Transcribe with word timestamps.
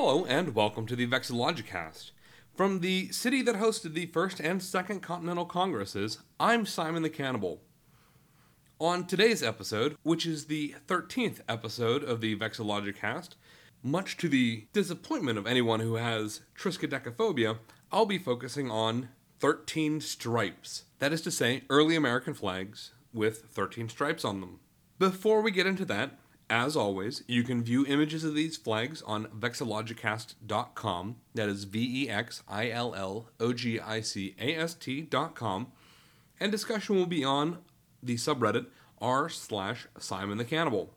Hello 0.00 0.24
and 0.26 0.54
welcome 0.54 0.86
to 0.86 0.94
the 0.94 1.08
Vexillogicast. 1.08 2.12
From 2.54 2.78
the 2.78 3.10
city 3.10 3.42
that 3.42 3.56
hosted 3.56 3.94
the 3.94 4.06
First 4.06 4.38
and 4.38 4.62
Second 4.62 5.00
Continental 5.00 5.44
Congresses, 5.44 6.18
I'm 6.38 6.66
Simon 6.66 7.02
the 7.02 7.10
Cannibal. 7.10 7.62
On 8.78 9.04
today's 9.04 9.42
episode, 9.42 9.96
which 10.04 10.24
is 10.24 10.44
the 10.44 10.76
13th 10.86 11.40
episode 11.48 12.04
of 12.04 12.20
the 12.20 12.36
Vexillogicast, 12.36 13.30
much 13.82 14.16
to 14.18 14.28
the 14.28 14.68
disappointment 14.72 15.36
of 15.36 15.48
anyone 15.48 15.80
who 15.80 15.96
has 15.96 16.42
triskaidekaphobia, 16.56 17.58
I'll 17.90 18.06
be 18.06 18.18
focusing 18.18 18.70
on 18.70 19.08
13 19.40 20.00
stripes. 20.00 20.84
That 21.00 21.12
is 21.12 21.22
to 21.22 21.32
say, 21.32 21.64
early 21.68 21.96
American 21.96 22.34
flags 22.34 22.92
with 23.12 23.46
13 23.50 23.88
stripes 23.88 24.24
on 24.24 24.40
them. 24.40 24.60
Before 25.00 25.42
we 25.42 25.50
get 25.50 25.66
into 25.66 25.84
that, 25.86 26.12
as 26.50 26.76
always, 26.76 27.22
you 27.26 27.42
can 27.42 27.62
view 27.62 27.84
images 27.86 28.24
of 28.24 28.34
these 28.34 28.56
flags 28.56 29.02
on 29.02 29.26
vexillogicast.com. 29.26 31.16
That 31.34 31.48
is 31.48 31.64
V 31.64 32.04
E 32.04 32.08
X 32.08 32.42
I 32.48 32.70
L 32.70 32.94
L 32.94 33.28
O 33.38 33.52
G 33.52 33.78
I 33.78 34.00
C 34.00 34.34
A 34.40 34.54
S 34.54 34.74
T.com. 34.74 35.72
And 36.40 36.52
discussion 36.52 36.96
will 36.96 37.06
be 37.06 37.24
on 37.24 37.58
the 38.02 38.14
subreddit 38.14 38.66
r 39.00 39.28
slash 39.28 39.86
Simon 39.98 40.38
the 40.38 40.44
Cannibal. 40.44 40.94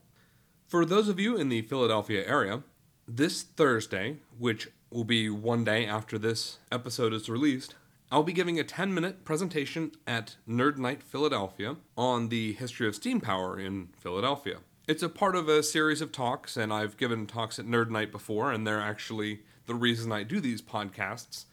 For 0.68 0.86
those 0.86 1.10
of 1.10 1.20
you 1.20 1.36
in 1.36 1.50
the 1.50 1.64
Philadelphia 1.64 2.24
area, 2.26 2.64
this 3.08 3.42
Thursday, 3.42 4.18
which 4.38 4.70
will 4.90 5.04
be 5.04 5.30
one 5.30 5.64
day 5.64 5.86
after 5.86 6.18
this 6.18 6.60
episode 6.72 7.14
is 7.14 7.30
released, 7.30 7.76
I'll 8.12 8.24
be 8.24 8.34
giving 8.34 8.60
a 8.60 8.64
10 8.64 8.94
minute 8.94 9.26
presentation 9.26 9.92
at 10.08 10.36
Nerd 10.48 10.78
Night 10.78 11.04
Philadelphia 11.04 11.78
on 11.98 12.30
the 12.30 12.54
history 12.54 12.88
of 12.88 12.96
steam 12.96 13.20
power 13.20 13.60
in 13.60 13.90
Philadelphia. 13.98 14.58
It's 14.88 15.04
a 15.04 15.10
part 15.10 15.36
of 15.36 15.48
a 15.48 15.62
series 15.62 16.02
of 16.02 16.12
talks, 16.12 16.58
and 16.58 16.74
I've 16.74 16.98
given 16.98 17.28
talks 17.28 17.60
at 17.60 17.68
Nerd 17.68 17.92
Night 17.92 18.12
before, 18.12 18.52
and 18.52 18.66
they're 18.66 18.82
actually 18.82 19.42
the 19.68 19.76
reason 19.76 20.12
I 20.12 20.24
do 20.24 20.40
these 20.40 20.60
podcasts. 20.60 21.46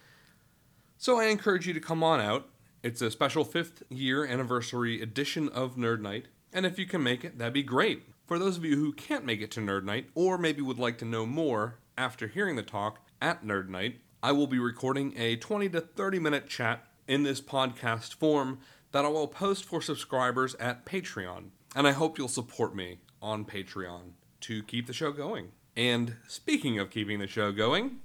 So 0.97 1.21
I 1.21 1.27
encourage 1.27 1.67
you 1.67 1.75
to 1.75 1.81
come 1.81 2.03
on 2.03 2.21
out. 2.21 2.49
It's 2.83 3.03
a 3.03 3.11
special 3.11 3.45
fifth 3.45 3.83
year 3.91 4.25
anniversary 4.25 5.03
edition 5.03 5.51
of 5.51 5.77
Nerd 5.77 6.01
Night, 6.01 6.29
and 6.55 6.65
if 6.65 6.79
you 6.79 6.87
can 6.87 7.03
make 7.03 7.23
it, 7.23 7.37
that'd 7.37 7.53
be 7.53 7.63
great. 7.63 8.05
For 8.27 8.39
those 8.39 8.57
of 8.57 8.65
you 8.65 8.77
who 8.77 8.95
can't 8.95 9.27
make 9.27 9.43
it 9.43 9.51
to 9.53 9.61
Nerd 9.61 9.85
Night, 9.85 10.09
or 10.15 10.39
maybe 10.39 10.63
would 10.63 10.79
like 10.79 10.97
to 10.99 11.05
know 11.05 11.27
more 11.27 11.81
after 11.99 12.29
hearing 12.29 12.57
the 12.57 12.63
talk 12.63 13.07
at 13.21 13.45
Nerd 13.45 13.69
Night, 13.69 14.01
I 14.23 14.33
will 14.33 14.47
be 14.47 14.59
recording 14.59 15.13
a 15.19 15.37
20 15.37 15.69
to 15.69 15.83
30 15.83 16.19
minute 16.19 16.49
chat 16.49 16.83
in 17.07 17.25
this 17.25 17.43
podcast 17.43 18.15
form 18.15 18.61
that 18.93 19.05
I 19.05 19.09
will 19.09 19.29
post 19.29 19.67
for 19.67 19.83
subscribers 19.83 20.55
at 20.55 20.87
Patreon. 20.87 21.51
And 21.77 21.87
I 21.87 21.93
hope 21.93 22.17
you'll 22.17 22.29
support 22.29 22.75
me 22.75 23.01
on 23.23 23.45
Patreon 23.45 24.13
to 24.41 24.63
keep 24.63 24.87
the 24.87 24.93
show 24.93 25.13
going. 25.13 25.53
And 25.77 26.17
speaking 26.27 26.79
of 26.79 26.91
keeping 26.91 27.19
the 27.19 27.27
show 27.27 27.53
going, 27.53 28.01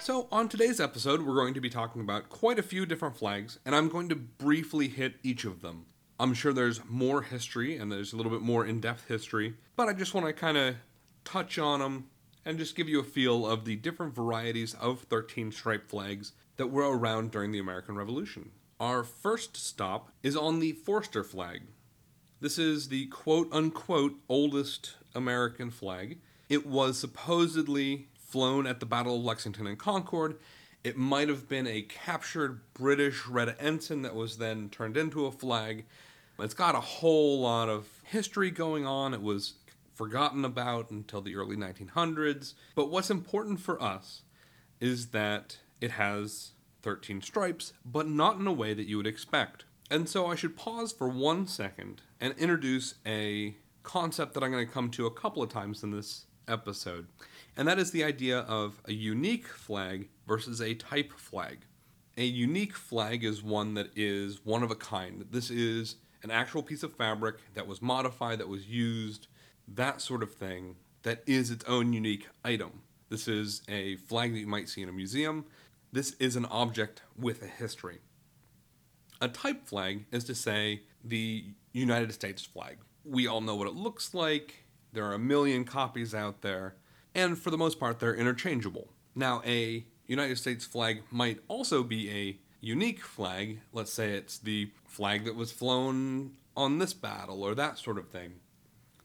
So, 0.00 0.26
on 0.32 0.48
today's 0.48 0.80
episode, 0.80 1.22
we're 1.22 1.34
going 1.34 1.54
to 1.54 1.60
be 1.60 1.68
talking 1.68 2.00
about 2.00 2.30
quite 2.30 2.58
a 2.58 2.62
few 2.62 2.86
different 2.86 3.16
flags, 3.16 3.58
and 3.64 3.76
I'm 3.76 3.88
going 3.88 4.08
to 4.08 4.16
briefly 4.16 4.88
hit 4.88 5.16
each 5.22 5.44
of 5.44 5.60
them. 5.60 5.86
I'm 6.18 6.34
sure 6.34 6.52
there's 6.52 6.80
more 6.88 7.22
history 7.22 7.76
and 7.76 7.92
there's 7.92 8.12
a 8.12 8.16
little 8.16 8.32
bit 8.32 8.40
more 8.40 8.66
in 8.66 8.80
depth 8.80 9.08
history, 9.08 9.54
but 9.76 9.88
I 9.88 9.92
just 9.92 10.12
want 10.12 10.26
to 10.26 10.32
kind 10.32 10.56
of 10.56 10.76
touch 11.24 11.58
on 11.58 11.80
them 11.80 12.08
and 12.44 12.58
just 12.58 12.76
give 12.76 12.88
you 12.88 12.98
a 12.98 13.04
feel 13.04 13.46
of 13.46 13.64
the 13.64 13.76
different 13.76 14.14
varieties 14.14 14.74
of 14.74 15.02
13 15.02 15.52
stripe 15.52 15.88
flags 15.88 16.32
that 16.56 16.66
were 16.68 16.96
around 16.96 17.30
during 17.30 17.52
the 17.52 17.58
American 17.58 17.94
Revolution. 17.94 18.50
Our 18.80 19.04
first 19.04 19.58
stop 19.58 20.10
is 20.22 20.34
on 20.34 20.58
the 20.58 20.72
Forster 20.72 21.22
flag. 21.22 21.64
This 22.40 22.58
is 22.58 22.88
the 22.88 23.08
quote 23.08 23.52
unquote 23.52 24.14
oldest 24.26 24.96
American 25.14 25.70
flag. 25.70 26.18
It 26.48 26.66
was 26.66 26.98
supposedly 26.98 28.08
flown 28.14 28.66
at 28.66 28.80
the 28.80 28.86
Battle 28.86 29.16
of 29.16 29.22
Lexington 29.22 29.66
and 29.66 29.78
Concord. 29.78 30.38
It 30.82 30.96
might 30.96 31.28
have 31.28 31.46
been 31.46 31.66
a 31.66 31.82
captured 31.82 32.62
British 32.72 33.26
red 33.26 33.54
ensign 33.60 34.00
that 34.00 34.14
was 34.14 34.38
then 34.38 34.70
turned 34.70 34.96
into 34.96 35.26
a 35.26 35.30
flag. 35.30 35.84
It's 36.38 36.54
got 36.54 36.74
a 36.74 36.80
whole 36.80 37.42
lot 37.42 37.68
of 37.68 37.86
history 38.04 38.50
going 38.50 38.86
on. 38.86 39.12
It 39.12 39.20
was 39.20 39.56
forgotten 39.94 40.42
about 40.42 40.90
until 40.90 41.20
the 41.20 41.36
early 41.36 41.54
1900s. 41.54 42.54
But 42.74 42.88
what's 42.88 43.10
important 43.10 43.60
for 43.60 43.80
us 43.82 44.22
is 44.80 45.08
that 45.08 45.58
it 45.82 45.90
has 45.90 46.52
13 46.82 47.22
stripes, 47.22 47.72
but 47.84 48.08
not 48.08 48.38
in 48.38 48.46
a 48.46 48.52
way 48.52 48.74
that 48.74 48.86
you 48.86 48.96
would 48.96 49.06
expect. 49.06 49.64
And 49.90 50.08
so 50.08 50.26
I 50.26 50.34
should 50.34 50.56
pause 50.56 50.92
for 50.92 51.08
one 51.08 51.46
second 51.46 52.02
and 52.20 52.34
introduce 52.38 52.94
a 53.06 53.56
concept 53.82 54.34
that 54.34 54.42
I'm 54.42 54.52
going 54.52 54.66
to 54.66 54.72
come 54.72 54.90
to 54.90 55.06
a 55.06 55.10
couple 55.10 55.42
of 55.42 55.48
times 55.48 55.82
in 55.82 55.90
this 55.90 56.26
episode 56.46 57.06
and 57.56 57.66
that 57.68 57.78
is 57.78 57.90
the 57.90 58.04
idea 58.04 58.40
of 58.40 58.80
a 58.86 58.92
unique 58.92 59.46
flag 59.46 60.08
versus 60.26 60.60
a 60.60 60.74
type 60.74 61.12
flag. 61.12 61.66
A 62.16 62.24
unique 62.24 62.74
flag 62.74 63.24
is 63.24 63.42
one 63.42 63.74
that 63.74 63.90
is 63.96 64.40
one 64.44 64.62
of 64.62 64.70
a 64.70 64.76
kind. 64.76 65.26
This 65.30 65.50
is 65.50 65.96
an 66.22 66.30
actual 66.30 66.62
piece 66.62 66.82
of 66.82 66.96
fabric 66.96 67.36
that 67.54 67.66
was 67.66 67.80
modified, 67.82 68.38
that 68.38 68.48
was 68.48 68.66
used, 68.66 69.26
that 69.68 70.00
sort 70.00 70.22
of 70.22 70.34
thing, 70.34 70.76
that 71.02 71.22
is 71.26 71.50
its 71.50 71.64
own 71.66 71.92
unique 71.92 72.28
item. 72.44 72.82
This 73.08 73.26
is 73.26 73.62
a 73.68 73.96
flag 73.96 74.32
that 74.32 74.38
you 74.38 74.46
might 74.46 74.68
see 74.68 74.82
in 74.82 74.88
a 74.88 74.92
museum. 74.92 75.46
This 75.92 76.14
is 76.20 76.36
an 76.36 76.46
object 76.46 77.02
with 77.18 77.42
a 77.42 77.46
history. 77.46 77.98
A 79.20 79.28
type 79.28 79.66
flag 79.66 80.06
is 80.12 80.24
to 80.24 80.34
say 80.34 80.82
the 81.04 81.44
United 81.72 82.12
States 82.12 82.44
flag. 82.44 82.78
We 83.04 83.26
all 83.26 83.40
know 83.40 83.56
what 83.56 83.66
it 83.66 83.74
looks 83.74 84.14
like. 84.14 84.64
There 84.92 85.04
are 85.04 85.14
a 85.14 85.18
million 85.18 85.64
copies 85.64 86.14
out 86.14 86.42
there 86.42 86.76
and 87.14 87.38
for 87.38 87.50
the 87.50 87.58
most 87.58 87.80
part, 87.80 87.98
they're 87.98 88.14
interchangeable. 88.14 88.88
Now, 89.14 89.42
a 89.44 89.84
United 90.06 90.38
States 90.38 90.64
flag 90.64 91.02
might 91.10 91.40
also 91.48 91.82
be 91.82 92.10
a 92.10 92.38
unique 92.60 93.00
flag. 93.00 93.60
Let's 93.72 93.92
say 93.92 94.12
it's 94.12 94.38
the 94.38 94.70
flag 94.86 95.24
that 95.24 95.34
was 95.34 95.52
flown 95.52 96.32
on 96.56 96.78
this 96.78 96.92
battle 96.92 97.42
or 97.42 97.54
that 97.54 97.78
sort 97.78 97.98
of 97.98 98.08
thing, 98.08 98.34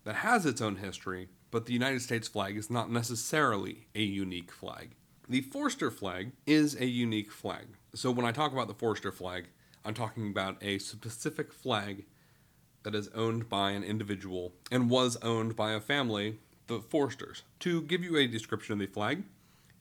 that 0.04 0.16
has 0.16 0.46
its 0.46 0.62
own 0.62 0.78
history, 0.78 1.30
but 1.52 1.66
the 1.66 1.74
United 1.74 2.02
States 2.02 2.28
flag 2.28 2.58
is 2.58 2.70
not 2.70 2.92
necessarily 2.92 3.88
a 3.96 4.02
unique 4.02 4.52
flag. 4.52 4.92
The 5.28 5.42
Forster 5.42 5.90
flag 5.90 6.34
is 6.46 6.76
a 6.76 6.86
unique 6.86 7.32
flag. 7.32 7.66
So 7.96 8.12
when 8.12 8.28
I 8.28 8.32
talk 8.32 8.54
about 8.54 8.68
the 8.68 8.76
Forster 8.76 9.12
flag, 9.12 9.46
I'm 9.84 9.96
talking 9.96 10.30
about 10.30 10.62
a 10.62 10.78
specific 10.78 11.52
flag 11.52 12.06
that 12.84 12.94
is 12.94 13.10
owned 13.16 13.50
by 13.50 13.72
an 13.72 13.84
individual 13.84 14.54
and 14.72 14.88
was 14.88 15.18
owned 15.24 15.56
by 15.56 15.72
a 15.72 15.80
family 15.80 16.38
the 16.68 16.80
Forsters. 16.80 17.42
To 17.62 17.82
give 17.82 18.04
you 18.04 18.18
a 18.18 18.28
description 18.28 18.74
of 18.74 18.80
the 18.80 18.86
flag, 18.86 19.24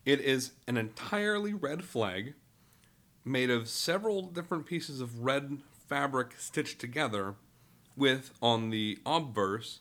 it 0.07 0.21
is 0.21 0.53
an 0.67 0.79
entirely 0.79 1.53
red 1.53 1.85
flag 1.85 2.33
made 3.23 3.51
of 3.51 3.69
several 3.69 4.23
different 4.23 4.65
pieces 4.65 5.03
of 5.03 5.25
red 5.25 5.59
fabric 5.87 6.37
stitched 6.39 6.79
together 6.79 7.35
with, 7.97 8.31
on 8.41 8.71
the 8.71 8.99
obverse, 9.05 9.81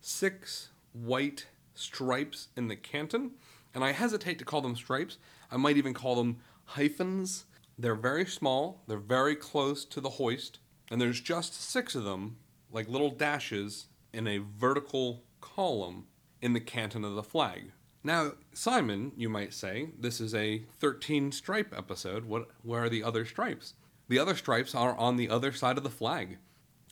six 0.00 0.68
white 0.92 1.46
stripes 1.74 2.48
in 2.56 2.68
the 2.68 2.76
canton. 2.76 3.32
And 3.74 3.84
I 3.84 3.92
hesitate 3.92 4.38
to 4.38 4.44
call 4.44 4.60
them 4.60 4.76
stripes, 4.76 5.18
I 5.50 5.56
might 5.56 5.76
even 5.76 5.94
call 5.94 6.16
them 6.16 6.38
hyphens. 6.64 7.44
They're 7.78 7.94
very 7.94 8.26
small, 8.26 8.82
they're 8.86 8.98
very 8.98 9.36
close 9.36 9.84
to 9.86 10.00
the 10.00 10.10
hoist, 10.10 10.58
and 10.90 11.00
there's 11.00 11.20
just 11.20 11.54
six 11.54 11.94
of 11.94 12.04
them, 12.04 12.36
like 12.70 12.88
little 12.88 13.10
dashes, 13.10 13.86
in 14.12 14.26
a 14.26 14.38
vertical 14.38 15.22
column 15.40 16.06
in 16.42 16.52
the 16.52 16.60
canton 16.60 17.04
of 17.04 17.14
the 17.14 17.22
flag. 17.22 17.72
Now, 18.02 18.32
Simon, 18.54 19.12
you 19.16 19.28
might 19.28 19.52
say, 19.52 19.90
this 19.98 20.20
is 20.20 20.34
a 20.34 20.64
13 20.78 21.32
stripe 21.32 21.74
episode. 21.76 22.24
What 22.24 22.48
where 22.62 22.84
are 22.84 22.88
the 22.88 23.04
other 23.04 23.24
stripes? 23.24 23.74
The 24.08 24.18
other 24.18 24.34
stripes 24.34 24.74
are 24.74 24.96
on 24.96 25.16
the 25.16 25.28
other 25.28 25.52
side 25.52 25.76
of 25.76 25.84
the 25.84 25.90
flag. 25.90 26.38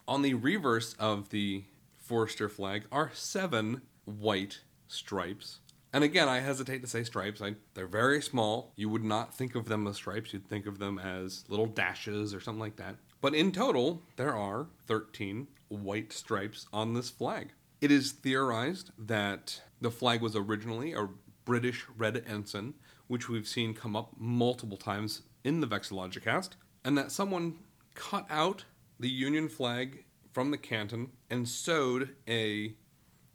On 0.06 0.22
the 0.22 0.34
reverse 0.34 0.94
of 0.98 1.30
the 1.30 1.64
Forster 1.96 2.48
flag 2.48 2.84
are 2.92 3.10
seven 3.12 3.82
white 4.04 4.60
stripes. 4.86 5.60
And 5.92 6.04
again, 6.04 6.28
I 6.28 6.40
hesitate 6.40 6.82
to 6.82 6.86
say 6.86 7.02
stripes. 7.02 7.40
I, 7.40 7.54
they're 7.74 7.86
very 7.86 8.20
small. 8.20 8.72
You 8.76 8.88
would 8.90 9.04
not 9.04 9.34
think 9.34 9.54
of 9.54 9.66
them 9.66 9.86
as 9.86 9.96
stripes. 9.96 10.32
You'd 10.32 10.48
think 10.48 10.66
of 10.66 10.78
them 10.78 10.98
as 10.98 11.44
little 11.48 11.66
dashes 11.66 12.34
or 12.34 12.40
something 12.40 12.60
like 12.60 12.76
that. 12.76 12.96
But 13.20 13.34
in 13.34 13.52
total, 13.52 14.02
there 14.16 14.36
are 14.36 14.66
13 14.86 15.48
white 15.68 16.12
stripes 16.12 16.66
on 16.72 16.94
this 16.94 17.10
flag. 17.10 17.52
It 17.80 17.90
is 17.90 18.12
theorized 18.12 18.90
that 18.98 19.62
the 19.80 19.90
flag 19.90 20.20
was 20.20 20.36
originally 20.36 20.92
a 20.92 21.08
British 21.44 21.86
red 21.96 22.22
ensign, 22.26 22.74
which 23.06 23.28
we've 23.28 23.48
seen 23.48 23.72
come 23.72 23.96
up 23.96 24.12
multiple 24.18 24.76
times 24.76 25.22
in 25.44 25.60
the 25.60 25.66
Vexillogicast, 25.66 26.50
and 26.84 26.98
that 26.98 27.10
someone 27.10 27.58
cut 27.94 28.26
out 28.28 28.64
the 29.00 29.08
Union 29.08 29.48
flag 29.48 30.04
from 30.32 30.50
the 30.50 30.58
canton 30.58 31.10
and 31.30 31.48
sewed 31.48 32.14
a 32.28 32.74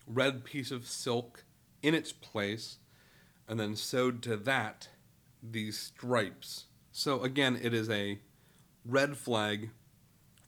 red 0.05 0.43
piece 0.43 0.71
of 0.71 0.87
silk 0.87 1.45
in 1.83 1.93
its 1.93 2.11
place, 2.11 2.77
and 3.47 3.59
then 3.59 3.75
sewed 3.75 4.23
to 4.23 4.37
that 4.37 4.87
these 5.43 5.77
stripes. 5.77 6.65
So 6.91 7.21
again, 7.21 7.59
it 7.61 7.73
is 7.73 7.89
a 7.89 8.19
red 8.85 9.17
flag 9.17 9.69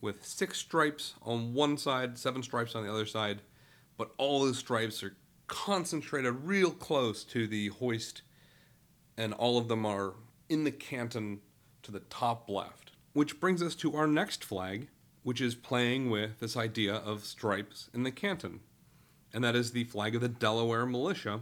with 0.01 0.25
six 0.25 0.57
stripes 0.59 1.15
on 1.21 1.53
one 1.53 1.77
side, 1.77 2.17
seven 2.17 2.41
stripes 2.41 2.73
on 2.73 2.83
the 2.83 2.91
other 2.91 3.05
side, 3.05 3.41
but 3.97 4.11
all 4.17 4.45
those 4.45 4.57
stripes 4.57 5.03
are 5.03 5.15
concentrated 5.47 6.45
real 6.45 6.71
close 6.71 7.23
to 7.25 7.47
the 7.47 7.67
hoist, 7.67 8.21
and 9.17 9.33
all 9.33 9.57
of 9.57 9.67
them 9.67 9.85
are 9.85 10.13
in 10.49 10.63
the 10.63 10.71
canton 10.71 11.41
to 11.83 11.91
the 11.91 11.99
top 12.01 12.49
left. 12.49 12.91
Which 13.13 13.39
brings 13.39 13.61
us 13.61 13.75
to 13.75 13.95
our 13.95 14.07
next 14.07 14.43
flag, 14.43 14.87
which 15.23 15.41
is 15.41 15.55
playing 15.55 16.09
with 16.09 16.39
this 16.39 16.55
idea 16.57 16.95
of 16.95 17.23
stripes 17.23 17.89
in 17.93 18.03
the 18.03 18.11
canton, 18.11 18.59
and 19.35 19.43
that 19.43 19.55
is 19.55 19.71
the 19.71 19.83
flag 19.83 20.15
of 20.15 20.21
the 20.21 20.29
Delaware 20.29 20.85
Militia, 20.85 21.41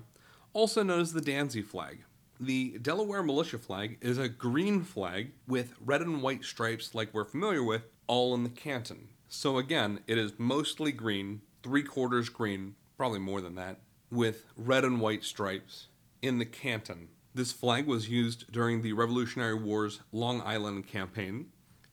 also 0.51 0.81
known 0.81 0.99
as 0.99 1.13
the 1.13 1.21
Dansey 1.21 1.63
flag. 1.63 1.99
The 2.39 2.79
Delaware 2.79 3.21
Militia 3.21 3.59
flag 3.59 3.99
is 4.01 4.17
a 4.17 4.27
green 4.27 4.81
flag 4.81 5.31
with 5.47 5.75
red 5.79 6.01
and 6.01 6.23
white 6.23 6.43
stripes, 6.43 6.95
like 6.95 7.13
we're 7.13 7.23
familiar 7.23 7.63
with, 7.63 7.83
all 8.07 8.33
in 8.33 8.43
the 8.43 8.49
canton. 8.49 9.09
So 9.29 9.59
again, 9.59 9.99
it 10.07 10.17
is 10.17 10.33
mostly 10.39 10.91
green, 10.91 11.41
three 11.61 11.83
quarters 11.83 12.29
green, 12.29 12.73
probably 12.97 13.19
more 13.19 13.41
than 13.41 13.53
that, 13.55 13.79
with 14.09 14.47
red 14.57 14.83
and 14.83 14.99
white 14.99 15.23
stripes 15.23 15.87
in 16.23 16.39
the 16.39 16.45
canton. 16.45 17.09
This 17.35 17.51
flag 17.51 17.85
was 17.85 18.09
used 18.09 18.51
during 18.51 18.81
the 18.81 18.93
Revolutionary 18.93 19.55
War's 19.55 20.01
Long 20.11 20.41
Island 20.41 20.87
campaign 20.87 21.47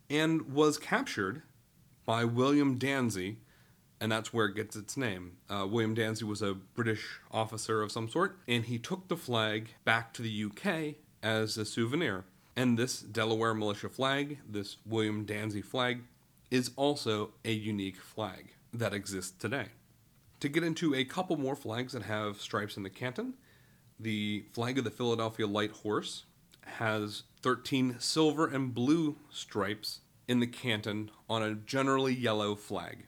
and 0.08 0.52
was 0.52 0.78
captured 0.78 1.42
by 2.06 2.24
William 2.24 2.78
Dansey, 2.78 3.36
and 4.00 4.10
that's 4.10 4.32
where 4.32 4.46
it 4.46 4.56
gets 4.56 4.76
its 4.76 4.96
name. 4.96 5.36
Uh, 5.48 5.66
William 5.68 5.94
Dansey 5.94 6.22
was 6.22 6.40
a 6.42 6.54
British 6.54 7.20
officer 7.30 7.82
of 7.82 7.92
some 7.92 8.08
sort, 8.08 8.38
and 8.48 8.64
he 8.64 8.78
took 8.78 9.08
the 9.08 9.16
flag 9.16 9.74
back 9.84 10.12
to 10.14 10.22
the 10.22 10.44
UK 10.44 10.96
as 11.22 11.58
a 11.58 11.64
souvenir. 11.64 12.24
And 12.56 12.78
this 12.78 13.00
Delaware 13.00 13.54
militia 13.54 13.88
flag, 13.88 14.38
this 14.48 14.78
William 14.86 15.26
Dansey 15.26 15.64
flag, 15.64 16.02
is 16.50 16.70
also 16.76 17.30
a 17.44 17.52
unique 17.52 18.00
flag 18.00 18.54
that 18.72 18.94
exists 18.94 19.32
today. 19.38 19.66
To 20.40 20.48
get 20.48 20.64
into 20.64 20.94
a 20.94 21.04
couple 21.04 21.36
more 21.36 21.54
flags 21.54 21.92
that 21.92 22.02
have 22.02 22.40
stripes 22.40 22.76
in 22.76 22.82
the 22.82 22.90
canton, 22.90 23.34
the 23.98 24.44
flag 24.52 24.78
of 24.78 24.84
the 24.84 24.90
Philadelphia 24.90 25.46
Light 25.46 25.70
Horse 25.70 26.24
has 26.64 27.24
13 27.42 27.96
silver 27.98 28.46
and 28.46 28.74
blue 28.74 29.16
stripes 29.30 30.00
in 30.26 30.40
the 30.40 30.46
canton 30.46 31.10
on 31.28 31.42
a 31.42 31.54
generally 31.54 32.14
yellow 32.14 32.54
flag. 32.54 33.06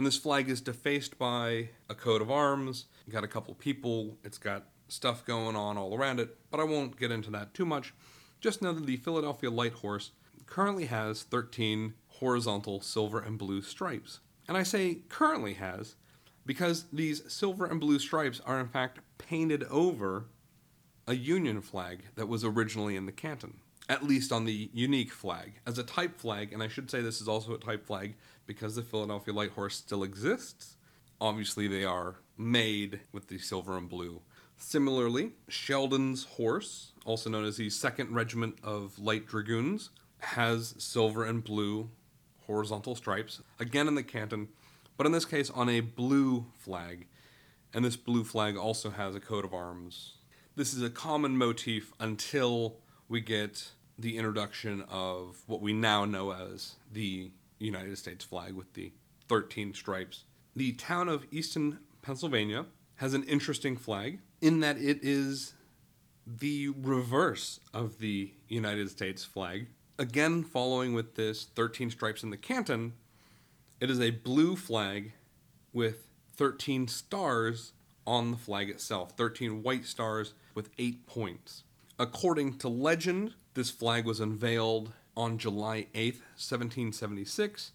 And 0.00 0.06
this 0.06 0.16
flag 0.16 0.48
is 0.48 0.62
defaced 0.62 1.18
by 1.18 1.68
a 1.90 1.94
coat 1.94 2.22
of 2.22 2.30
arms, 2.30 2.86
You 3.04 3.12
got 3.12 3.22
a 3.22 3.28
couple 3.28 3.52
people, 3.52 4.16
it's 4.24 4.38
got 4.38 4.64
stuff 4.88 5.26
going 5.26 5.56
on 5.56 5.76
all 5.76 5.94
around 5.94 6.20
it, 6.20 6.38
but 6.50 6.58
I 6.58 6.64
won't 6.64 6.98
get 6.98 7.10
into 7.10 7.30
that 7.32 7.52
too 7.52 7.66
much. 7.66 7.92
Just 8.40 8.62
know 8.62 8.72
that 8.72 8.86
the 8.86 8.96
Philadelphia 8.96 9.50
Light 9.50 9.74
Horse 9.74 10.12
currently 10.46 10.86
has 10.86 11.24
13 11.24 11.92
horizontal 12.12 12.80
silver 12.80 13.20
and 13.20 13.36
blue 13.36 13.60
stripes. 13.60 14.20
And 14.48 14.56
I 14.56 14.62
say 14.62 15.00
currently 15.10 15.52
has 15.52 15.96
because 16.46 16.86
these 16.90 17.30
silver 17.30 17.66
and 17.66 17.78
blue 17.78 17.98
stripes 17.98 18.40
are 18.46 18.58
in 18.58 18.68
fact 18.68 19.00
painted 19.18 19.64
over 19.64 20.28
a 21.06 21.14
Union 21.14 21.60
flag 21.60 22.04
that 22.14 22.26
was 22.26 22.42
originally 22.42 22.96
in 22.96 23.04
the 23.04 23.12
canton, 23.12 23.58
at 23.90 24.04
least 24.04 24.30
on 24.30 24.44
the 24.44 24.70
unique 24.72 25.10
flag. 25.10 25.54
As 25.66 25.76
a 25.76 25.82
type 25.82 26.16
flag, 26.16 26.52
and 26.52 26.62
I 26.62 26.68
should 26.68 26.88
say 26.88 27.02
this 27.02 27.20
is 27.20 27.26
also 27.26 27.54
a 27.54 27.58
type 27.58 27.84
flag 27.84 28.14
because 28.46 28.76
the 28.76 28.82
Philadelphia 28.82 29.34
Light 29.34 29.50
Horse 29.50 29.74
still 29.74 30.04
exists, 30.04 30.76
obviously 31.20 31.66
they 31.66 31.84
are 31.84 32.14
made 32.38 33.00
with 33.10 33.26
the 33.26 33.38
silver 33.38 33.76
and 33.76 33.88
blue. 33.88 34.22
Similarly, 34.56 35.32
Sheldon's 35.48 36.22
Horse, 36.22 36.92
also 37.04 37.28
known 37.28 37.44
as 37.44 37.56
the 37.56 37.66
2nd 37.66 38.14
Regiment 38.14 38.58
of 38.62 38.96
Light 38.96 39.26
Dragoons, 39.26 39.90
has 40.20 40.76
silver 40.78 41.24
and 41.24 41.42
blue 41.42 41.90
horizontal 42.46 42.94
stripes, 42.94 43.42
again 43.58 43.88
in 43.88 43.96
the 43.96 44.04
canton, 44.04 44.48
but 44.96 45.04
in 45.04 45.12
this 45.12 45.24
case 45.24 45.50
on 45.50 45.68
a 45.68 45.80
blue 45.80 46.46
flag. 46.56 47.08
And 47.74 47.84
this 47.84 47.96
blue 47.96 48.22
flag 48.22 48.56
also 48.56 48.90
has 48.90 49.16
a 49.16 49.20
coat 49.20 49.44
of 49.44 49.52
arms. 49.52 50.14
This 50.54 50.74
is 50.74 50.82
a 50.82 50.90
common 50.90 51.36
motif 51.36 51.92
until 51.98 52.76
we 53.08 53.20
get 53.20 53.72
the 54.00 54.16
introduction 54.16 54.82
of 54.88 55.42
what 55.46 55.60
we 55.60 55.72
now 55.72 56.04
know 56.04 56.32
as 56.32 56.76
the 56.90 57.30
United 57.58 57.98
States 57.98 58.24
flag 58.24 58.54
with 58.54 58.72
the 58.72 58.92
13 59.28 59.74
stripes. 59.74 60.24
The 60.56 60.72
town 60.72 61.08
of 61.08 61.26
Easton, 61.30 61.78
Pennsylvania 62.00 62.66
has 62.96 63.12
an 63.12 63.24
interesting 63.24 63.76
flag 63.76 64.20
in 64.40 64.60
that 64.60 64.78
it 64.78 65.00
is 65.02 65.52
the 66.26 66.68
reverse 66.68 67.60
of 67.74 67.98
the 67.98 68.32
United 68.48 68.90
States 68.90 69.24
flag. 69.24 69.66
Again, 69.98 70.44
following 70.44 70.94
with 70.94 71.16
this 71.16 71.44
13 71.54 71.90
stripes 71.90 72.22
in 72.22 72.30
the 72.30 72.36
canton, 72.38 72.94
it 73.80 73.90
is 73.90 74.00
a 74.00 74.10
blue 74.10 74.56
flag 74.56 75.12
with 75.72 76.08
13 76.36 76.88
stars 76.88 77.72
on 78.06 78.30
the 78.30 78.36
flag 78.38 78.70
itself, 78.70 79.12
13 79.12 79.62
white 79.62 79.84
stars 79.84 80.32
with 80.54 80.70
8 80.78 81.06
points. 81.06 81.64
According 81.98 82.56
to 82.58 82.68
legend, 82.68 83.34
this 83.60 83.70
flag 83.70 84.06
was 84.06 84.20
unveiled 84.20 84.90
on 85.14 85.36
July 85.36 85.86
8th, 85.92 86.22
1776, 86.40 87.72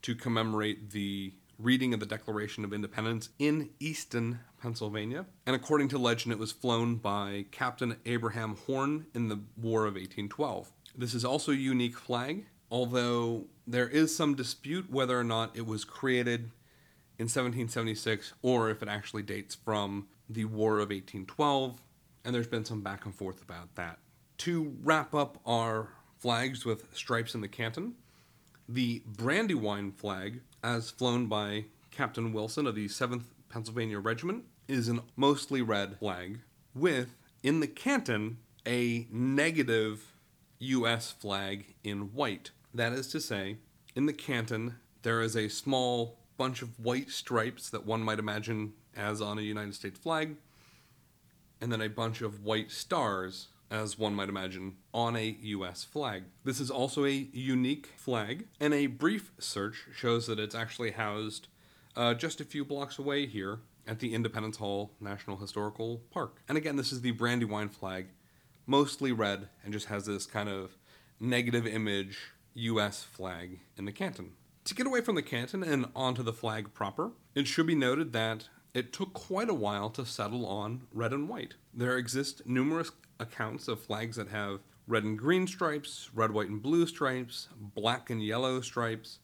to 0.00 0.14
commemorate 0.14 0.92
the 0.92 1.34
reading 1.58 1.92
of 1.92 2.00
the 2.00 2.06
Declaration 2.06 2.64
of 2.64 2.72
Independence 2.72 3.28
in 3.38 3.68
Easton, 3.78 4.38
Pennsylvania. 4.62 5.26
And 5.44 5.54
according 5.54 5.88
to 5.88 5.98
legend, 5.98 6.32
it 6.32 6.38
was 6.38 6.52
flown 6.52 6.94
by 6.94 7.44
Captain 7.50 7.96
Abraham 8.06 8.56
Horn 8.66 9.08
in 9.12 9.28
the 9.28 9.40
War 9.60 9.80
of 9.80 9.96
1812. 9.96 10.72
This 10.96 11.12
is 11.12 11.22
also 11.22 11.52
a 11.52 11.54
unique 11.54 11.98
flag, 11.98 12.46
although 12.70 13.44
there 13.66 13.88
is 13.90 14.16
some 14.16 14.36
dispute 14.36 14.90
whether 14.90 15.20
or 15.20 15.24
not 15.24 15.54
it 15.54 15.66
was 15.66 15.84
created 15.84 16.50
in 17.18 17.24
1776 17.24 18.32
or 18.40 18.70
if 18.70 18.82
it 18.82 18.88
actually 18.88 19.22
dates 19.22 19.54
from 19.54 20.06
the 20.30 20.46
War 20.46 20.76
of 20.76 20.88
1812, 20.88 21.78
and 22.24 22.34
there's 22.34 22.46
been 22.46 22.64
some 22.64 22.80
back 22.80 23.04
and 23.04 23.14
forth 23.14 23.42
about 23.42 23.74
that. 23.74 23.98
To 24.38 24.76
wrap 24.82 25.14
up 25.14 25.40
our 25.46 25.88
flags 26.18 26.64
with 26.64 26.94
stripes 26.94 27.34
in 27.34 27.40
the 27.40 27.48
canton, 27.48 27.94
the 28.68 29.02
Brandywine 29.06 29.92
flag, 29.92 30.40
as 30.62 30.90
flown 30.90 31.26
by 31.26 31.66
Captain 31.90 32.32
Wilson 32.32 32.66
of 32.66 32.74
the 32.74 32.86
7th 32.86 33.24
Pennsylvania 33.48 33.98
Regiment, 33.98 34.44
is 34.68 34.88
a 34.88 35.02
mostly 35.16 35.62
red 35.62 35.98
flag 35.98 36.40
with, 36.74 37.16
in 37.42 37.60
the 37.60 37.66
canton, 37.66 38.38
a 38.66 39.06
negative 39.10 40.12
US 40.58 41.12
flag 41.12 41.74
in 41.82 42.12
white. 42.12 42.50
That 42.74 42.92
is 42.92 43.08
to 43.08 43.20
say, 43.20 43.56
in 43.94 44.06
the 44.06 44.12
canton, 44.12 44.76
there 45.02 45.22
is 45.22 45.34
a 45.34 45.48
small 45.48 46.18
bunch 46.36 46.60
of 46.60 46.78
white 46.78 47.10
stripes 47.10 47.70
that 47.70 47.86
one 47.86 48.02
might 48.02 48.18
imagine 48.18 48.74
as 48.94 49.22
on 49.22 49.38
a 49.38 49.42
United 49.42 49.74
States 49.74 49.98
flag, 49.98 50.36
and 51.60 51.72
then 51.72 51.80
a 51.80 51.88
bunch 51.88 52.20
of 52.20 52.44
white 52.44 52.70
stars, 52.70 53.48
as 53.70 53.98
one 53.98 54.14
might 54.14 54.28
imagine, 54.28 54.76
on 54.92 55.16
a 55.16 55.36
US 55.40 55.84
flag. 55.84 56.24
This 56.44 56.60
is 56.60 56.70
also 56.70 57.04
a 57.04 57.28
unique 57.32 57.92
flag, 57.96 58.46
and 58.60 58.72
a 58.72 58.86
brief 58.86 59.32
search 59.38 59.86
shows 59.94 60.26
that 60.26 60.38
it's 60.38 60.54
actually 60.54 60.92
housed 60.92 61.48
uh, 61.96 62.14
just 62.14 62.40
a 62.40 62.44
few 62.44 62.64
blocks 62.64 62.98
away 62.98 63.26
here 63.26 63.60
at 63.86 64.00
the 64.00 64.14
Independence 64.14 64.58
Hall 64.58 64.92
National 65.00 65.36
Historical 65.36 66.02
Park. 66.10 66.42
And 66.48 66.58
again, 66.58 66.76
this 66.76 66.92
is 66.92 67.00
the 67.00 67.12
Brandywine 67.12 67.68
flag, 67.68 68.08
mostly 68.66 69.12
red, 69.12 69.48
and 69.64 69.72
just 69.72 69.86
has 69.86 70.06
this 70.06 70.26
kind 70.26 70.48
of 70.48 70.76
negative 71.18 71.66
image 71.66 72.32
US 72.54 73.02
flag 73.02 73.60
in 73.76 73.84
the 73.84 73.92
canton. 73.92 74.32
To 74.64 74.74
get 74.74 74.86
away 74.86 75.00
from 75.00 75.14
the 75.14 75.22
canton 75.22 75.62
and 75.62 75.86
onto 75.94 76.22
the 76.22 76.32
flag 76.32 76.74
proper, 76.74 77.12
it 77.34 77.46
should 77.46 77.66
be 77.66 77.76
noted 77.76 78.12
that 78.12 78.48
it 78.74 78.92
took 78.92 79.14
quite 79.14 79.48
a 79.48 79.54
while 79.54 79.88
to 79.90 80.04
settle 80.04 80.44
on 80.44 80.82
red 80.92 81.12
and 81.12 81.28
white. 81.28 81.54
There 81.72 81.96
exist 81.96 82.42
numerous 82.44 82.90
accounts 83.18 83.68
of 83.68 83.80
flags 83.80 84.16
that 84.16 84.28
have 84.28 84.60
red 84.86 85.04
and 85.04 85.18
green 85.18 85.46
stripes, 85.46 86.10
red, 86.14 86.30
white, 86.30 86.48
and 86.48 86.62
blue 86.62 86.86
stripes, 86.86 87.48
black 87.74 88.10
and 88.10 88.24
yellow 88.24 88.60
stripes, 88.60 89.18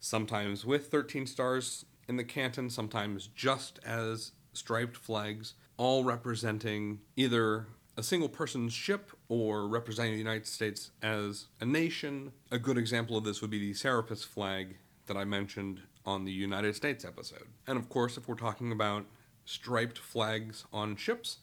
sometimes 0.00 0.64
with 0.64 0.88
13 0.88 1.26
stars 1.26 1.84
in 2.08 2.16
the 2.16 2.24
canton, 2.24 2.70
sometimes 2.70 3.28
just 3.34 3.78
as 3.84 4.32
striped 4.52 4.96
flags, 4.96 5.54
all 5.76 6.04
representing 6.04 7.00
either 7.16 7.66
a 7.96 8.02
single 8.02 8.28
person's 8.28 8.72
ship 8.72 9.10
or 9.28 9.68
representing 9.68 10.12
the 10.12 10.18
United 10.18 10.46
States 10.46 10.90
as 11.02 11.46
a 11.60 11.64
nation. 11.64 12.32
A 12.50 12.58
good 12.58 12.78
example 12.78 13.16
of 13.16 13.24
this 13.24 13.40
would 13.40 13.50
be 13.50 13.58
the 13.58 13.74
Serapis 13.74 14.24
flag 14.24 14.76
that 15.06 15.16
I 15.16 15.24
mentioned 15.24 15.80
on 16.04 16.24
the 16.24 16.32
United 16.32 16.74
States 16.74 17.04
episode. 17.04 17.48
And 17.66 17.78
of 17.78 17.88
course, 17.88 18.16
if 18.16 18.28
we're 18.28 18.34
talking 18.34 18.72
about 18.72 19.06
striped 19.44 19.98
flags 19.98 20.64
on 20.72 20.96
ships, 20.96 21.38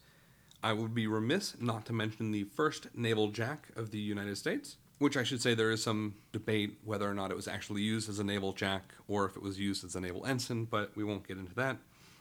I 0.62 0.72
would 0.72 0.94
be 0.94 1.06
remiss 1.06 1.56
not 1.60 1.86
to 1.86 1.92
mention 1.92 2.30
the 2.30 2.44
first 2.44 2.88
naval 2.94 3.28
jack 3.28 3.68
of 3.76 3.90
the 3.90 3.98
United 3.98 4.36
States, 4.36 4.76
which 4.98 5.16
I 5.16 5.22
should 5.22 5.40
say 5.40 5.54
there 5.54 5.70
is 5.70 5.82
some 5.82 6.14
debate 6.32 6.78
whether 6.84 7.08
or 7.08 7.14
not 7.14 7.30
it 7.30 7.36
was 7.36 7.48
actually 7.48 7.82
used 7.82 8.08
as 8.08 8.18
a 8.18 8.24
naval 8.24 8.52
jack 8.52 8.94
or 9.08 9.24
if 9.24 9.36
it 9.36 9.42
was 9.42 9.58
used 9.58 9.84
as 9.84 9.94
a 9.94 10.00
naval 10.00 10.26
ensign, 10.26 10.66
but 10.66 10.94
we 10.94 11.04
won't 11.04 11.26
get 11.26 11.38
into 11.38 11.54
that. 11.54 11.78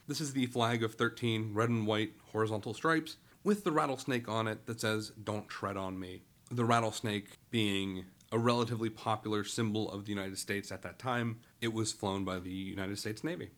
This 0.08 0.22
is 0.22 0.34
the 0.34 0.46
flag 0.46 0.84
of 0.84 0.96
13 0.96 1.54
red 1.54 1.70
and 1.70 1.86
white 1.86 2.14
horizontal 2.32 2.74
stripes 2.74 3.18
with 3.44 3.64
the 3.64 3.72
rattlesnake 3.72 4.30
on 4.30 4.48
it 4.48 4.66
that 4.66 4.80
says, 4.82 5.12
Don't 5.22 5.50
tread 5.50 5.78
on 5.78 6.00
me. 6.00 6.24
The 6.50 6.66
rattlesnake 6.66 7.38
being 7.52 8.06
a 8.32 8.40
relatively 8.40 8.90
popular 8.90 9.44
symbol 9.44 9.92
of 9.92 10.06
the 10.06 10.12
United 10.12 10.38
States 10.38 10.72
at 10.72 10.82
that 10.84 11.00
time, 11.00 11.40
it 11.62 11.74
was 11.74 11.92
flown 11.92 12.24
by 12.24 12.40
the 12.40 12.50
United 12.50 12.98
States 12.98 13.24
Navy. 13.24 13.50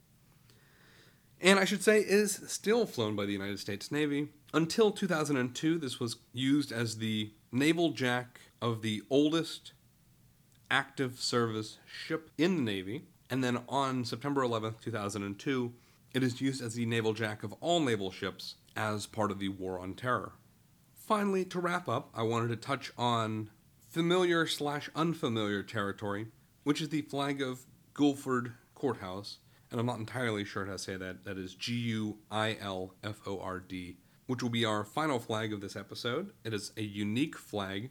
And 1.41 1.59
I 1.59 1.65
should 1.65 1.83
say 1.83 1.99
is 1.99 2.43
still 2.47 2.85
flown 2.85 3.15
by 3.15 3.25
the 3.25 3.33
United 3.33 3.59
States 3.59 3.91
Navy. 3.91 4.29
Until 4.53 4.91
2002, 4.91 5.79
this 5.79 5.99
was 5.99 6.17
used 6.33 6.71
as 6.71 6.97
the 6.97 7.31
naval 7.51 7.91
jack 7.91 8.39
of 8.61 8.81
the 8.81 9.01
oldest 9.09 9.73
active 10.69 11.19
service 11.19 11.79
ship 11.85 12.29
in 12.37 12.57
the 12.57 12.61
Navy. 12.61 13.05
And 13.29 13.43
then 13.43 13.59
on 13.67 14.05
September 14.05 14.41
11th, 14.41 14.81
2002, 14.81 15.73
it 16.13 16.21
is 16.21 16.41
used 16.41 16.61
as 16.61 16.75
the 16.75 16.85
naval 16.85 17.13
jack 17.13 17.43
of 17.43 17.53
all 17.59 17.79
naval 17.79 18.11
ships 18.11 18.55
as 18.75 19.07
part 19.07 19.31
of 19.31 19.39
the 19.39 19.49
War 19.49 19.79
on 19.79 19.93
Terror. 19.95 20.33
Finally, 20.93 21.45
to 21.45 21.59
wrap 21.59 21.89
up, 21.89 22.09
I 22.13 22.23
wanted 22.23 22.49
to 22.49 22.55
touch 22.55 22.91
on 22.97 23.49
familiar 23.89 24.45
slash 24.45 24.89
unfamiliar 24.95 25.63
territory, 25.63 26.27
which 26.63 26.81
is 26.81 26.89
the 26.89 27.01
flag 27.01 27.41
of 27.41 27.65
Guilford 27.93 28.53
Courthouse. 28.75 29.37
And 29.71 29.79
I'm 29.79 29.85
not 29.85 29.99
entirely 29.99 30.43
sure 30.43 30.65
how 30.65 30.73
to 30.73 30.79
say 30.79 30.97
that. 30.97 31.23
That 31.23 31.37
is 31.37 31.55
G 31.55 31.73
U 31.73 32.17
I 32.29 32.57
L 32.59 32.93
F 33.03 33.21
O 33.25 33.39
R 33.39 33.59
D, 33.59 33.95
which 34.27 34.43
will 34.43 34.49
be 34.49 34.65
our 34.65 34.83
final 34.83 35.17
flag 35.17 35.53
of 35.53 35.61
this 35.61 35.77
episode. 35.77 36.33
It 36.43 36.53
is 36.53 36.73
a 36.75 36.83
unique 36.83 37.37
flag. 37.37 37.89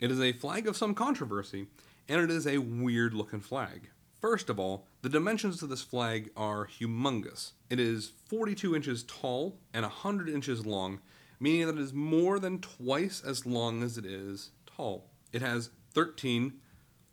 It 0.00 0.10
is 0.10 0.20
a 0.20 0.32
flag 0.32 0.66
of 0.66 0.76
some 0.76 0.94
controversy, 0.94 1.68
and 2.08 2.20
it 2.20 2.30
is 2.30 2.46
a 2.46 2.58
weird 2.58 3.14
looking 3.14 3.40
flag. 3.40 3.90
First 4.20 4.50
of 4.50 4.58
all, 4.58 4.86
the 5.02 5.08
dimensions 5.08 5.62
of 5.62 5.70
this 5.70 5.82
flag 5.82 6.30
are 6.36 6.66
humongous. 6.66 7.52
It 7.70 7.78
is 7.80 8.12
42 8.26 8.74
inches 8.76 9.04
tall 9.04 9.56
and 9.72 9.82
100 9.82 10.28
inches 10.28 10.66
long, 10.66 11.00
meaning 11.38 11.66
that 11.66 11.78
it 11.78 11.82
is 11.82 11.94
more 11.94 12.38
than 12.38 12.60
twice 12.60 13.22
as 13.24 13.46
long 13.46 13.82
as 13.82 13.96
it 13.96 14.04
is 14.04 14.50
tall. 14.66 15.06
It 15.32 15.42
has 15.42 15.70
13 15.94 16.54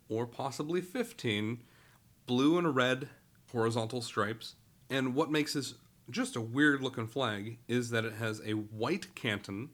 or 0.08 0.26
possibly 0.26 0.80
15 0.80 1.62
blue 2.26 2.58
and 2.58 2.74
red 2.74 3.08
horizontal 3.52 4.02
stripes, 4.02 4.54
and 4.90 5.14
what 5.14 5.30
makes 5.30 5.54
this 5.54 5.74
just 6.10 6.36
a 6.36 6.40
weird 6.40 6.82
looking 6.82 7.06
flag 7.06 7.58
is 7.68 7.90
that 7.90 8.04
it 8.04 8.14
has 8.14 8.40
a 8.44 8.52
white 8.52 9.14
canton 9.14 9.70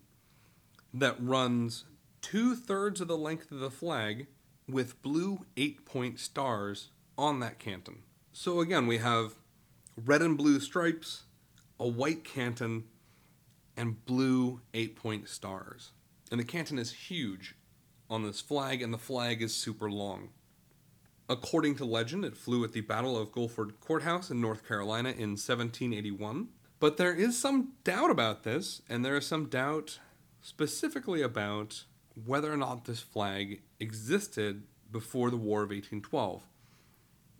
that 0.92 1.16
runs 1.20 1.84
two 2.20 2.54
thirds 2.54 3.00
of 3.00 3.08
the 3.08 3.16
length 3.16 3.52
of 3.52 3.60
the 3.60 3.70
flag 3.70 4.26
with 4.68 5.00
blue 5.02 5.44
eight 5.56 5.84
point 5.84 6.18
stars 6.18 6.90
on 7.16 7.40
that 7.40 7.58
canton. 7.58 7.98
So 8.32 8.60
again, 8.60 8.86
we 8.86 8.98
have 8.98 9.34
red 10.04 10.22
and 10.22 10.36
blue 10.36 10.58
stripes, 10.58 11.24
a 11.78 11.86
white 11.86 12.24
canton, 12.24 12.84
and 13.76 14.04
blue 14.06 14.60
eight 14.72 14.96
point 14.96 15.28
stars. 15.28 15.92
And 16.30 16.40
the 16.40 16.44
canton 16.44 16.78
is 16.78 16.92
huge 16.92 17.54
on 18.10 18.24
this 18.24 18.40
flag, 18.40 18.82
and 18.82 18.92
the 18.92 18.98
flag 18.98 19.42
is 19.42 19.54
super 19.54 19.90
long. 19.90 20.30
According 21.28 21.76
to 21.76 21.84
legend, 21.84 22.24
it 22.24 22.36
flew 22.36 22.64
at 22.64 22.72
the 22.72 22.82
Battle 22.82 23.16
of 23.16 23.32
Guilford 23.32 23.80
Courthouse 23.80 24.30
in 24.30 24.40
North 24.40 24.66
Carolina 24.66 25.10
in 25.10 25.30
1781. 25.30 26.48
But 26.80 26.96
there 26.96 27.14
is 27.14 27.38
some 27.38 27.72
doubt 27.82 28.10
about 28.10 28.42
this, 28.42 28.82
and 28.88 29.04
there 29.04 29.16
is 29.16 29.26
some 29.26 29.46
doubt 29.46 30.00
specifically 30.42 31.22
about 31.22 31.84
whether 32.26 32.52
or 32.52 32.56
not 32.56 32.84
this 32.84 33.00
flag 33.00 33.62
existed 33.80 34.64
before 34.90 35.30
the 35.30 35.36
War 35.36 35.62
of 35.62 35.70
1812 35.70 36.42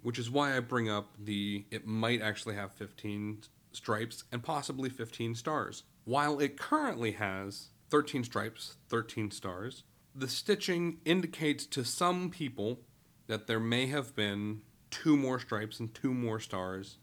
which 0.04 0.18
is 0.18 0.30
why 0.30 0.54
I 0.54 0.60
bring 0.60 0.90
up 0.90 1.14
the 1.18 1.64
it 1.70 1.86
might 1.86 2.20
actually 2.20 2.54
have 2.56 2.74
15 2.74 3.38
stripes 3.72 4.24
and 4.30 4.42
possibly 4.42 4.90
15 4.90 5.34
stars. 5.34 5.84
While 6.04 6.40
it 6.40 6.58
currently 6.58 7.12
has 7.12 7.70
13 7.88 8.22
stripes, 8.22 8.76
13 8.90 9.30
stars, 9.30 9.82
the 10.14 10.28
stitching 10.28 10.98
indicates 11.06 11.64
to 11.68 11.84
some 11.86 12.28
people 12.28 12.80
that 13.26 13.46
there 13.46 13.60
may 13.60 13.86
have 13.86 14.14
been 14.14 14.62
two 14.90 15.16
more 15.16 15.40
stripes 15.40 15.80
and 15.80 15.94
two 15.94 16.12
more 16.14 16.38
stars 16.38 16.98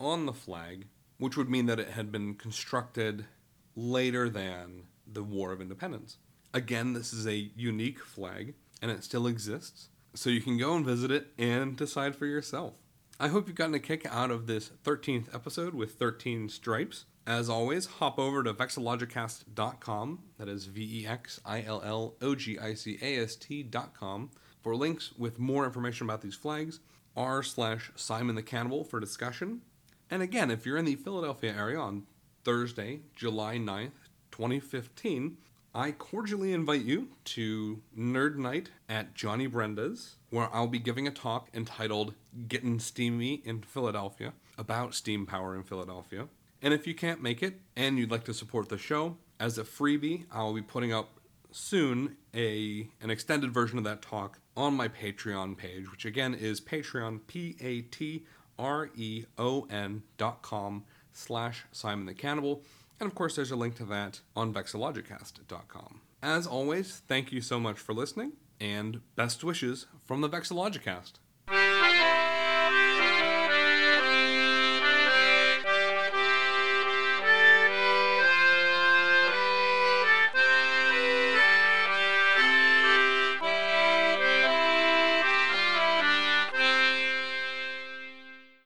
on 0.00 0.26
the 0.26 0.32
flag, 0.32 0.86
which 1.18 1.36
would 1.36 1.50
mean 1.50 1.66
that 1.66 1.80
it 1.80 1.90
had 1.90 2.12
been 2.12 2.34
constructed 2.34 3.26
later 3.74 4.28
than 4.28 4.84
the 5.06 5.22
War 5.22 5.52
of 5.52 5.60
Independence. 5.60 6.18
Again, 6.54 6.92
this 6.92 7.12
is 7.12 7.26
a 7.26 7.50
unique 7.56 8.00
flag 8.00 8.54
and 8.80 8.90
it 8.90 9.04
still 9.04 9.26
exists. 9.26 9.88
So 10.14 10.30
you 10.30 10.40
can 10.40 10.56
go 10.56 10.74
and 10.74 10.84
visit 10.84 11.10
it 11.10 11.28
and 11.38 11.76
decide 11.76 12.16
for 12.16 12.26
yourself. 12.26 12.74
I 13.20 13.28
hope 13.28 13.48
you've 13.48 13.56
gotten 13.56 13.74
a 13.74 13.80
kick 13.80 14.06
out 14.06 14.30
of 14.30 14.46
this 14.46 14.70
13th 14.84 15.34
episode 15.34 15.74
with 15.74 15.94
13 15.94 16.48
stripes. 16.48 17.04
As 17.26 17.50
always, 17.50 17.86
hop 17.86 18.18
over 18.18 18.42
to 18.42 18.54
vexillogicast.com, 18.54 20.20
that 20.38 20.48
is 20.48 20.66
V 20.66 21.02
E 21.02 21.06
X 21.06 21.40
I 21.44 21.62
L 21.62 21.82
L 21.84 22.14
O 22.22 22.34
G 22.34 22.58
I 22.58 22.74
C 22.74 22.98
A 23.02 23.22
S 23.22 23.36
T.com, 23.36 24.30
for 24.68 24.76
links 24.76 25.14
with 25.16 25.38
more 25.38 25.64
information 25.64 26.06
about 26.06 26.20
these 26.20 26.34
flags, 26.34 26.80
r 27.16 27.42
slash 27.42 27.90
Simon 27.96 28.34
the 28.34 28.42
Cannibal 28.42 28.84
for 28.84 29.00
discussion. 29.00 29.62
And 30.10 30.20
again, 30.20 30.50
if 30.50 30.66
you're 30.66 30.76
in 30.76 30.84
the 30.84 30.94
Philadelphia 30.94 31.54
area 31.56 31.78
on 31.78 32.02
Thursday, 32.44 33.00
July 33.16 33.56
9th, 33.56 33.92
2015, 34.30 35.38
I 35.74 35.92
cordially 35.92 36.52
invite 36.52 36.82
you 36.82 37.08
to 37.24 37.80
Nerd 37.98 38.36
Night 38.36 38.68
at 38.90 39.14
Johnny 39.14 39.46
Brenda's, 39.46 40.16
where 40.28 40.50
I'll 40.52 40.66
be 40.66 40.78
giving 40.78 41.08
a 41.08 41.12
talk 41.12 41.48
entitled 41.54 42.12
Getting 42.46 42.78
Steamy 42.78 43.40
in 43.46 43.62
Philadelphia 43.62 44.34
about 44.58 44.94
steam 44.94 45.24
power 45.24 45.56
in 45.56 45.62
Philadelphia. 45.62 46.28
And 46.60 46.74
if 46.74 46.86
you 46.86 46.94
can't 46.94 47.22
make 47.22 47.42
it 47.42 47.58
and 47.74 47.98
you'd 47.98 48.10
like 48.10 48.24
to 48.24 48.34
support 48.34 48.68
the 48.68 48.76
show, 48.76 49.16
as 49.40 49.56
a 49.56 49.64
freebie, 49.64 50.26
I'll 50.30 50.52
be 50.52 50.60
putting 50.60 50.92
up 50.92 51.18
soon 51.50 52.16
a 52.34 52.86
an 53.00 53.08
extended 53.10 53.52
version 53.52 53.78
of 53.78 53.84
that 53.84 54.02
talk 54.02 54.40
on 54.58 54.74
my 54.74 54.88
Patreon 54.88 55.56
page, 55.56 55.88
which 55.90 56.04
again 56.04 56.34
is 56.34 56.60
Patreon 56.60 57.20
P 57.28 57.56
A 57.60 57.82
T 57.82 58.26
R 58.58 58.90
E 58.96 59.24
O 59.38 59.68
N 59.70 60.02
dot 60.16 60.42
com 60.42 60.84
slash 61.12 61.64
Simon 61.70 62.06
the 62.06 62.12
Cannibal. 62.12 62.62
And 62.98 63.06
of 63.06 63.14
course, 63.14 63.36
there's 63.36 63.52
a 63.52 63.56
link 63.56 63.76
to 63.76 63.84
that 63.84 64.20
on 64.34 64.52
vexillogicast.com. 64.52 66.00
As 66.20 66.48
always, 66.48 67.02
thank 67.06 67.30
you 67.30 67.40
so 67.40 67.60
much 67.60 67.78
for 67.78 67.94
listening, 67.94 68.32
and 68.60 69.00
best 69.14 69.44
wishes 69.44 69.86
from 70.04 70.20
the 70.20 70.28
Vexillogicast. 70.28 71.12